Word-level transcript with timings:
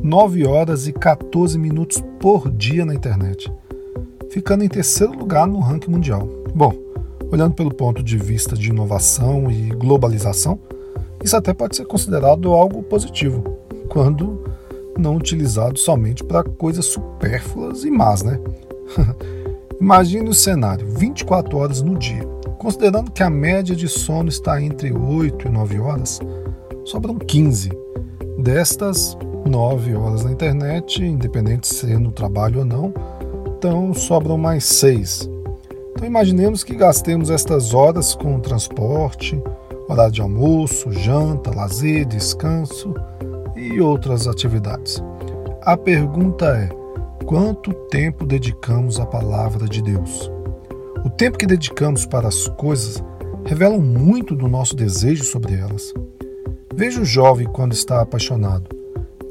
9 0.00 0.46
horas 0.46 0.86
e 0.86 0.92
14 0.92 1.58
minutos 1.58 2.02
por 2.20 2.50
dia 2.50 2.84
na 2.84 2.94
internet, 2.94 3.52
ficando 4.30 4.64
em 4.64 4.68
terceiro 4.68 5.12
lugar 5.12 5.46
no 5.46 5.58
ranking 5.60 5.90
mundial. 5.90 6.28
Bom, 6.54 6.72
olhando 7.30 7.54
pelo 7.54 7.74
ponto 7.74 8.02
de 8.02 8.16
vista 8.16 8.56
de 8.56 8.70
inovação 8.70 9.50
e 9.50 9.70
globalização, 9.70 10.58
isso 11.22 11.36
até 11.36 11.52
pode 11.52 11.76
ser 11.76 11.86
considerado 11.86 12.52
algo 12.52 12.82
positivo, 12.82 13.42
quando 13.88 14.42
não 14.98 15.16
utilizado 15.16 15.78
somente 15.78 16.22
para 16.22 16.44
coisas 16.44 16.86
supérfluas 16.86 17.84
e 17.84 17.90
más, 17.90 18.22
né? 18.22 18.38
Imagine 19.80 20.28
o 20.28 20.34
cenário: 20.34 20.86
24 20.86 21.56
horas 21.56 21.82
no 21.82 21.98
dia. 21.98 22.22
Considerando 22.58 23.10
que 23.10 23.22
a 23.22 23.30
média 23.30 23.74
de 23.74 23.88
sono 23.88 24.28
está 24.28 24.62
entre 24.62 24.92
8 24.92 25.48
e 25.48 25.50
9 25.50 25.80
horas, 25.80 26.20
sobram 26.84 27.16
15. 27.18 27.70
Destas, 28.38 29.16
9 29.44 29.94
horas 29.94 30.24
na 30.24 30.32
internet, 30.32 31.02
independente 31.02 31.66
se 31.66 31.92
é 31.92 31.98
no 31.98 32.12
trabalho 32.12 32.60
ou 32.60 32.64
não, 32.64 32.92
então 33.56 33.92
sobram 33.94 34.38
mais 34.38 34.64
6. 34.64 35.28
Então 35.92 36.06
imaginemos 36.06 36.64
que 36.64 36.74
gastemos 36.74 37.30
estas 37.30 37.74
horas 37.74 38.14
com 38.14 38.40
transporte, 38.40 39.40
horário 39.88 40.12
de 40.12 40.20
almoço, 40.20 40.90
janta, 40.92 41.54
lazer, 41.54 42.06
descanso 42.06 42.94
e 43.54 43.80
outras 43.80 44.26
atividades. 44.26 45.02
A 45.62 45.76
pergunta 45.76 46.46
é: 46.46 46.68
quanto 47.24 47.72
tempo 47.88 48.26
dedicamos 48.26 48.98
à 48.98 49.06
palavra 49.06 49.68
de 49.68 49.82
Deus? 49.82 50.30
O 51.04 51.10
tempo 51.10 51.38
que 51.38 51.46
dedicamos 51.46 52.06
para 52.06 52.28
as 52.28 52.48
coisas 52.48 53.02
revela 53.44 53.78
muito 53.78 54.34
do 54.34 54.48
nosso 54.48 54.74
desejo 54.74 55.24
sobre 55.24 55.54
elas. 55.54 55.92
Veja 56.74 57.00
o 57.00 57.04
jovem 57.04 57.46
quando 57.46 57.72
está 57.72 58.00
apaixonado. 58.00 58.81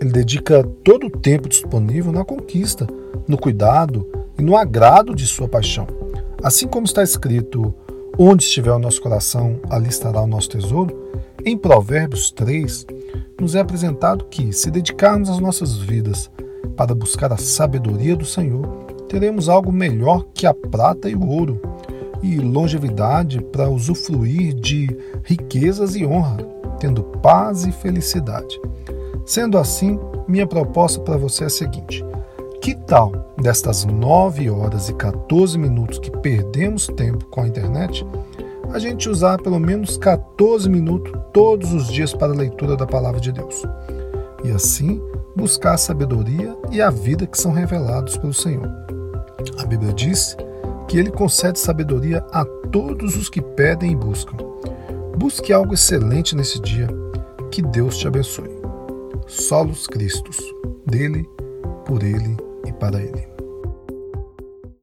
Ele 0.00 0.10
dedica 0.10 0.64
todo 0.82 1.08
o 1.08 1.10
tempo 1.10 1.46
disponível 1.46 2.10
na 2.10 2.24
conquista, 2.24 2.86
no 3.28 3.36
cuidado 3.36 4.06
e 4.38 4.42
no 4.42 4.56
agrado 4.56 5.14
de 5.14 5.26
sua 5.26 5.46
paixão. 5.46 5.86
Assim 6.42 6.66
como 6.66 6.86
está 6.86 7.02
escrito: 7.02 7.74
Onde 8.18 8.44
estiver 8.44 8.72
o 8.72 8.78
nosso 8.78 9.02
coração, 9.02 9.60
ali 9.68 9.90
estará 9.90 10.22
o 10.22 10.26
nosso 10.26 10.48
tesouro. 10.48 11.10
Em 11.44 11.56
Provérbios 11.56 12.30
3, 12.30 12.86
nos 13.38 13.54
é 13.54 13.60
apresentado 13.60 14.24
que, 14.24 14.52
se 14.52 14.70
dedicarmos 14.70 15.28
as 15.28 15.38
nossas 15.38 15.76
vidas 15.76 16.30
para 16.76 16.94
buscar 16.94 17.32
a 17.32 17.36
sabedoria 17.36 18.16
do 18.16 18.24
Senhor, 18.24 18.66
teremos 19.06 19.48
algo 19.50 19.70
melhor 19.70 20.24
que 20.32 20.46
a 20.46 20.54
prata 20.54 21.10
e 21.10 21.14
o 21.14 21.26
ouro, 21.26 21.60
e 22.22 22.38
longevidade 22.38 23.42
para 23.52 23.68
usufruir 23.68 24.54
de 24.54 24.88
riquezas 25.24 25.94
e 25.94 26.06
honra, 26.06 26.38
tendo 26.78 27.02
paz 27.02 27.64
e 27.64 27.72
felicidade. 27.72 28.58
Sendo 29.30 29.58
assim, 29.58 29.96
minha 30.26 30.44
proposta 30.44 31.00
para 31.02 31.16
você 31.16 31.44
é 31.44 31.46
a 31.46 31.50
seguinte: 31.50 32.04
que 32.60 32.74
tal 32.74 33.32
destas 33.40 33.84
9 33.84 34.50
horas 34.50 34.88
e 34.88 34.94
14 34.94 35.56
minutos 35.56 36.00
que 36.00 36.10
perdemos 36.10 36.88
tempo 36.88 37.24
com 37.26 37.42
a 37.42 37.46
internet, 37.46 38.04
a 38.72 38.78
gente 38.80 39.08
usar 39.08 39.40
pelo 39.40 39.60
menos 39.60 39.96
14 39.96 40.68
minutos 40.68 41.12
todos 41.32 41.72
os 41.72 41.86
dias 41.86 42.12
para 42.12 42.32
a 42.32 42.36
leitura 42.36 42.74
da 42.74 42.88
palavra 42.88 43.20
de 43.20 43.30
Deus? 43.30 43.62
E 44.42 44.50
assim 44.50 45.00
buscar 45.36 45.74
a 45.74 45.78
sabedoria 45.78 46.56
e 46.72 46.82
a 46.82 46.90
vida 46.90 47.24
que 47.24 47.40
são 47.40 47.52
revelados 47.52 48.16
pelo 48.16 48.34
Senhor. 48.34 48.68
A 49.58 49.64
Bíblia 49.64 49.92
diz 49.92 50.36
que 50.88 50.98
ele 50.98 51.12
concede 51.12 51.60
sabedoria 51.60 52.26
a 52.32 52.44
todos 52.44 53.14
os 53.14 53.28
que 53.28 53.40
pedem 53.40 53.92
e 53.92 53.96
buscam. 53.96 54.36
Busque 55.16 55.52
algo 55.52 55.74
excelente 55.74 56.34
nesse 56.34 56.60
dia. 56.60 56.88
Que 57.52 57.62
Deus 57.62 57.96
te 57.96 58.08
abençoe. 58.08 58.59
Solos 59.30 59.86
Cristos, 59.86 60.36
dele, 60.84 61.24
por 61.86 62.02
ele 62.02 62.36
e 62.66 62.72
para 62.72 63.00
ele. 63.00 63.39